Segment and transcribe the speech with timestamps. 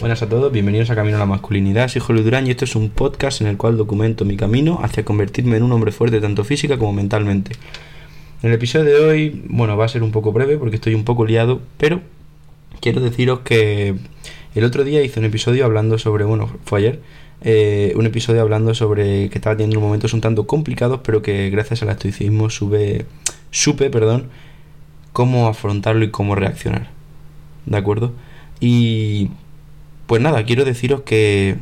[0.00, 1.88] Buenas a todos, bienvenidos a Camino a la Masculinidad.
[1.88, 5.04] Soy Julio Durán y esto es un podcast en el cual documento mi camino hacia
[5.04, 7.50] convertirme en un hombre fuerte tanto física como mentalmente.
[8.44, 11.02] En el episodio de hoy, bueno, va a ser un poco breve porque estoy un
[11.02, 12.00] poco liado, pero
[12.80, 13.96] quiero deciros que
[14.54, 17.00] el otro día hice un episodio hablando sobre, bueno, fue ayer,
[17.40, 21.82] eh, un episodio hablando sobre que estaba teniendo momentos un tanto complicados, pero que gracias
[21.82, 23.04] al estoicismo sube,
[23.50, 24.28] supe, perdón,
[25.12, 26.90] cómo afrontarlo y cómo reaccionar.
[27.66, 28.12] ¿De acuerdo?
[28.60, 29.30] Y
[30.08, 31.58] pues nada, quiero deciros que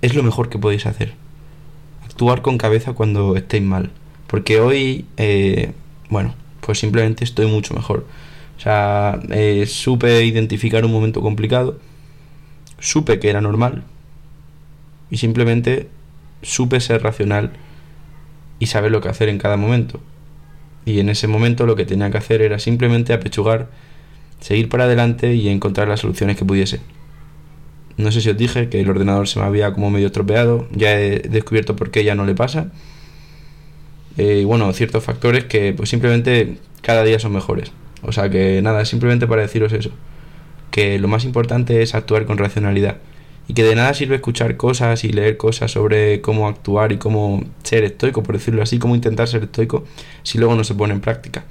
[0.00, 1.14] es lo mejor que podéis hacer.
[2.04, 3.90] Actuar con cabeza cuando estéis mal.
[4.28, 5.72] Porque hoy, eh,
[6.08, 8.06] bueno, pues simplemente estoy mucho mejor.
[8.56, 11.80] O sea, eh, supe identificar un momento complicado,
[12.78, 13.82] supe que era normal
[15.10, 15.88] y simplemente
[16.42, 17.50] supe ser racional
[18.60, 20.00] y saber lo que hacer en cada momento.
[20.84, 23.68] Y en ese momento lo que tenía que hacer era simplemente apechugar,
[24.38, 26.80] seguir para adelante y encontrar las soluciones que pudiese.
[27.98, 30.98] No sé si os dije que el ordenador se me había como medio estropeado, ya
[30.98, 32.70] he descubierto por qué ya no le pasa.
[34.16, 37.72] Eh, bueno, ciertos factores que pues simplemente cada día son mejores.
[38.02, 39.90] O sea que nada, simplemente para deciros eso.
[40.70, 42.98] Que lo más importante es actuar con racionalidad.
[43.48, 47.42] Y que de nada sirve escuchar cosas y leer cosas sobre cómo actuar y cómo
[47.64, 49.84] ser estoico, por decirlo así, cómo intentar ser estoico,
[50.22, 51.44] si luego no se pone en práctica.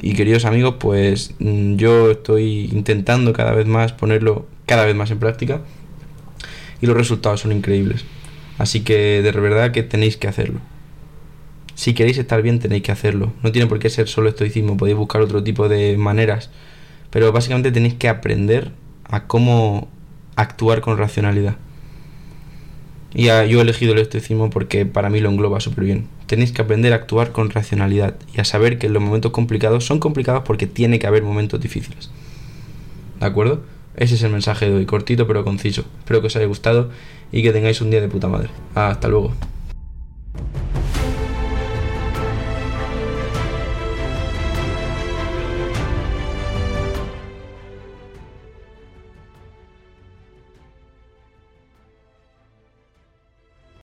[0.00, 5.10] Y queridos amigos, pues mm, yo estoy intentando cada vez más ponerlo cada vez más
[5.10, 5.60] en práctica
[6.80, 8.04] y los resultados son increíbles.
[8.58, 10.60] Así que de verdad que tenéis que hacerlo.
[11.74, 13.32] Si queréis estar bien tenéis que hacerlo.
[13.42, 16.50] No tiene por qué ser solo estoicismo, podéis buscar otro tipo de maneras.
[17.10, 18.72] Pero básicamente tenéis que aprender
[19.04, 19.88] a cómo
[20.36, 21.56] actuar con racionalidad.
[23.18, 26.06] Y yo he elegido el estoicismo porque para mí lo engloba súper bien.
[26.26, 30.00] Tenéis que aprender a actuar con racionalidad y a saber que los momentos complicados son
[30.00, 32.10] complicados porque tiene que haber momentos difíciles.
[33.18, 33.62] ¿De acuerdo?
[33.96, 35.86] Ese es el mensaje de hoy, cortito pero conciso.
[36.00, 36.90] Espero que os haya gustado
[37.32, 38.50] y que tengáis un día de puta madre.
[38.74, 39.32] Hasta luego.